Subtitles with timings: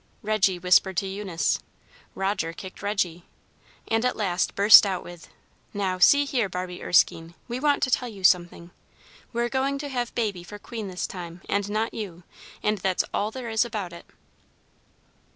[0.23, 1.59] Reggy whispered to Eunice,
[2.15, 3.23] Roger kicked Reggy,
[3.87, 5.29] and at last burst out with,
[5.75, 8.71] "Now, see here, Barbie Erskine, we want to tell you something.
[9.31, 12.23] We're going to have Baby for queen this time, and not you,
[12.63, 14.07] and that's all there is about it."